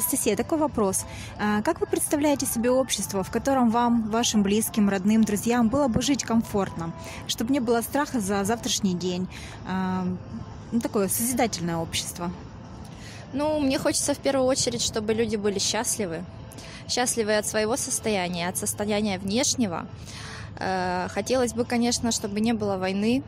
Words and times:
Анастасия, 0.00 0.34
такой 0.34 0.56
вопрос. 0.56 1.04
А, 1.38 1.60
Как 1.60 1.78
вы 1.78 1.86
представляете 1.86 2.46
себе 2.46 2.70
общество, 2.70 3.22
в 3.22 3.30
котором 3.30 3.68
вам, 3.68 4.08
вашим 4.08 4.42
близким, 4.42 4.88
родным, 4.88 5.24
друзьям 5.24 5.68
было 5.68 5.88
бы 5.88 6.00
жить 6.00 6.24
комфортно, 6.24 6.94
чтобы 7.28 7.52
не 7.52 7.60
было 7.60 7.82
страха 7.82 8.18
за 8.18 8.42
завтрашний 8.44 8.94
день? 8.94 9.28
А, 9.68 10.06
Ну, 10.72 10.80
такое 10.80 11.08
созидательное 11.08 11.76
общество. 11.76 12.32
Ну, 13.34 13.60
мне 13.60 13.78
хочется 13.78 14.14
в 14.14 14.18
первую 14.18 14.46
очередь, 14.46 14.80
чтобы 14.80 15.12
люди 15.12 15.36
были 15.36 15.58
счастливы. 15.58 16.24
Счастливы 16.88 17.36
от 17.36 17.46
своего 17.46 17.76
состояния, 17.76 18.48
от 18.48 18.56
состояния 18.56 19.18
внешнего. 19.18 19.86
Э, 20.58 21.08
Хотелось 21.10 21.52
бы, 21.52 21.66
конечно, 21.66 22.10
чтобы 22.10 22.40
не 22.40 22.54
было 22.54 22.78
войны, 22.78 23.22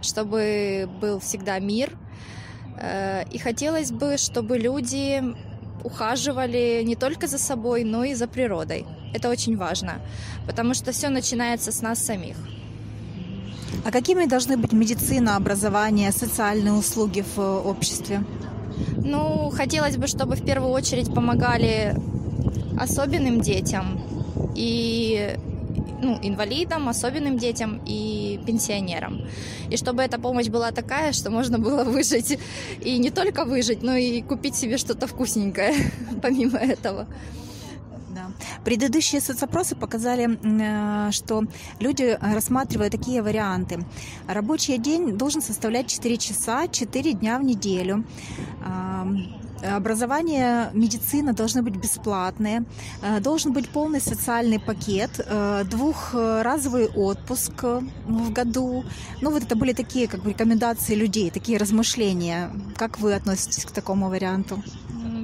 чтобы 0.00 0.88
был 1.02 1.20
всегда 1.20 1.58
мир. 1.58 1.92
И 3.30 3.38
хотелось 3.38 3.92
бы, 3.92 4.16
чтобы 4.16 4.58
люди 4.58 5.22
ухаживали 5.84 6.82
не 6.84 6.96
только 6.96 7.26
за 7.26 7.38
собой, 7.38 7.84
но 7.84 8.04
и 8.04 8.14
за 8.14 8.26
природой. 8.26 8.86
Это 9.14 9.28
очень 9.28 9.56
важно, 9.56 9.94
потому 10.46 10.74
что 10.74 10.92
все 10.92 11.08
начинается 11.08 11.70
с 11.72 11.82
нас 11.82 11.98
самих. 11.98 12.36
А 13.84 13.90
какими 13.90 14.26
должны 14.26 14.56
быть 14.56 14.72
медицина, 14.72 15.36
образование, 15.36 16.12
социальные 16.12 16.72
услуги 16.72 17.24
в 17.34 17.40
э, 17.40 17.68
обществе? 17.68 18.22
Ну, 18.96 19.50
хотелось 19.50 19.96
бы, 19.96 20.06
чтобы 20.06 20.36
в 20.36 20.44
первую 20.44 20.70
очередь 20.70 21.12
помогали 21.12 21.96
особенным 22.78 23.40
детям 23.40 24.00
и 24.54 25.36
ну, 26.02 26.18
инвалидам, 26.20 26.88
особенным 26.88 27.38
детям 27.38 27.80
и 27.86 28.40
пенсионерам. 28.44 29.20
И 29.70 29.76
чтобы 29.76 30.02
эта 30.02 30.18
помощь 30.18 30.48
была 30.48 30.72
такая, 30.72 31.12
что 31.12 31.30
можно 31.30 31.58
было 31.58 31.84
выжить 31.84 32.38
и 32.80 32.98
не 32.98 33.10
только 33.10 33.44
выжить, 33.44 33.82
но 33.82 33.96
и 33.96 34.20
купить 34.20 34.56
себе 34.56 34.78
что-то 34.78 35.06
вкусненькое 35.06 35.74
помимо 36.22 36.58
этого. 36.58 37.06
Да. 38.14 38.30
Предыдущие 38.64 39.20
соцопросы 39.20 39.74
показали, 39.74 40.38
э, 40.42 41.10
что 41.12 41.44
люди 41.80 42.18
рассматривают 42.20 42.92
такие 42.92 43.22
варианты. 43.22 43.84
Рабочий 44.28 44.78
день 44.78 45.16
должен 45.16 45.42
составлять 45.42 45.86
4 45.86 46.16
часа, 46.18 46.68
4 46.68 47.12
дня 47.12 47.38
в 47.38 47.44
неделю. 47.44 48.04
Образование, 49.76 50.70
медицина 50.74 51.32
должны 51.32 51.62
быть 51.62 51.76
бесплатные, 51.76 52.64
Э, 53.02 53.20
должен 53.20 53.52
быть 53.52 53.68
полный 53.68 54.00
социальный 54.00 54.58
пакет, 54.58 55.10
э, 55.18 55.64
двухразовый 55.64 56.88
отпуск 56.88 57.64
в 58.06 58.32
году. 58.32 58.84
Ну, 59.20 59.30
вот 59.30 59.42
это 59.42 59.56
были 59.56 59.72
такие 59.72 60.06
как 60.06 60.22
бы 60.22 60.30
рекомендации 60.30 60.94
людей, 60.94 61.30
такие 61.30 61.58
размышления. 61.58 62.50
Как 62.76 63.00
вы 63.00 63.14
относитесь 63.14 63.64
к 63.64 63.70
такому 63.72 64.08
варианту? 64.08 64.62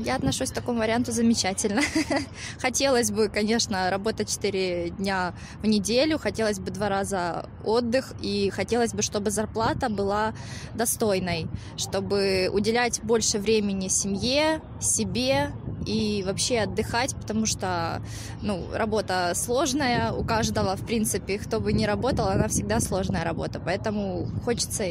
Я 0.08 0.16
отношусь 0.16 0.50
к 0.52 0.54
такому 0.54 0.78
варианту 0.78 1.12
замечательно. 1.12 1.82
Хотелось 2.60 3.10
бы, 3.10 3.28
конечно, 3.28 3.90
работать 3.90 4.32
4 4.32 4.88
дня 4.96 5.34
в 5.60 5.66
неделю, 5.66 6.18
хотелось 6.18 6.58
бы 6.58 6.70
два 6.70 6.88
раза 6.88 7.44
отдых, 7.62 8.14
и 8.22 8.48
хотелось 8.48 8.94
бы, 8.94 9.02
чтобы 9.02 9.30
зарплата 9.30 9.90
была 9.90 10.32
достойной, 10.72 11.46
чтобы 11.76 12.48
уделять 12.50 13.02
больше 13.02 13.38
времени 13.38 13.88
семье, 13.88 14.62
себе 14.80 15.50
и 15.84 16.24
вообще 16.26 16.60
отдыхать, 16.60 17.14
потому 17.14 17.44
что 17.44 18.00
ну, 18.40 18.64
работа 18.72 19.32
сложная 19.34 20.12
у 20.12 20.24
каждого, 20.24 20.74
в 20.76 20.86
принципе, 20.86 21.38
кто 21.38 21.60
бы 21.60 21.74
ни 21.74 21.84
работал, 21.84 22.28
она 22.28 22.48
всегда 22.48 22.80
сложная 22.80 23.24
работа, 23.24 23.60
поэтому 23.62 24.26
хочется, 24.42 24.84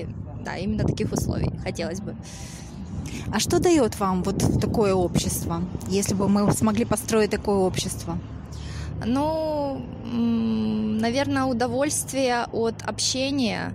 да, 0.45 0.57
именно 0.57 0.83
таких 0.83 1.11
условий, 1.11 1.57
хотелось 1.63 2.01
бы. 2.01 2.15
А 3.31 3.39
что 3.39 3.59
дает 3.59 3.99
вам 3.99 4.23
вот 4.23 4.59
такое 4.59 4.93
общество, 4.93 5.61
если 5.87 6.13
бы 6.13 6.27
мы 6.29 6.51
смогли 6.51 6.85
построить 6.85 7.31
такое 7.31 7.57
общество? 7.57 8.17
Ну, 9.05 9.81
наверное, 10.05 11.43
удовольствие 11.43 12.45
от 12.51 12.81
общения, 12.83 13.73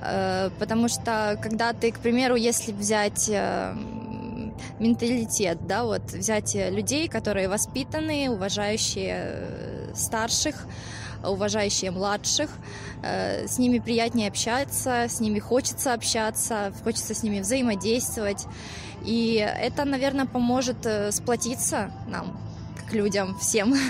э, 0.00 0.50
потому 0.58 0.88
что 0.88 1.38
когда 1.42 1.72
ты, 1.72 1.92
к 1.92 1.98
примеру, 1.98 2.36
если 2.36 2.72
взять 2.72 3.28
э, 3.28 3.74
менталитет, 4.78 5.66
да, 5.66 5.84
вот 5.84 6.02
взять 6.12 6.54
людей, 6.54 7.08
которые 7.08 7.48
воспитанные, 7.48 8.30
уважающие 8.30 9.16
э, 9.18 9.92
старших, 9.94 10.66
уважающие 11.24 11.90
младших, 11.90 12.50
э, 13.02 13.46
с 13.46 13.58
ними 13.58 13.78
приятнее 13.78 14.28
общаться, 14.28 15.06
с 15.08 15.20
ними 15.20 15.38
хочется 15.38 15.92
общаться, 15.94 16.72
хочется 16.84 17.14
с 17.14 17.22
ними 17.22 17.40
взаимодействовать, 17.40 18.46
и 19.04 19.34
это, 19.36 19.84
наверное, 19.84 20.26
поможет 20.26 20.84
э, 20.84 21.12
сплотиться 21.12 21.90
нам, 22.08 22.38
как 22.76 22.92
людям, 22.92 23.38
всем. 23.38 23.74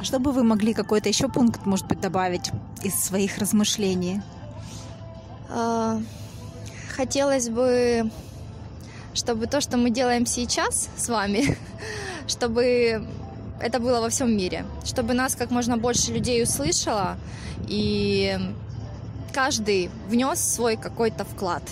А 0.00 0.04
что 0.04 0.20
бы 0.20 0.30
вы 0.30 0.44
могли 0.44 0.74
какой-то 0.74 1.08
еще 1.08 1.28
пункт, 1.28 1.66
может 1.66 1.88
быть, 1.88 2.00
добавить 2.00 2.52
из 2.84 2.94
своих 2.94 3.38
размышлений? 3.38 4.22
А, 5.50 6.00
Хотелось 6.98 7.48
бы, 7.48 8.10
чтобы 9.14 9.46
то, 9.46 9.60
что 9.60 9.76
мы 9.76 9.90
делаем 9.90 10.26
сейчас 10.26 10.88
с 10.96 11.08
вами, 11.08 11.56
чтобы 12.26 13.06
это 13.60 13.80
было 13.80 14.00
во 14.00 14.08
всем 14.08 14.36
мире, 14.36 14.64
чтобы 14.84 15.14
нас 15.14 15.34
как 15.34 15.50
можно 15.50 15.76
больше 15.76 16.12
людей 16.12 16.42
услышало, 16.42 17.16
и 17.66 18.38
каждый 19.32 19.90
внес 20.08 20.40
свой 20.40 20.76
какой-то 20.76 21.24
вклад. 21.24 21.62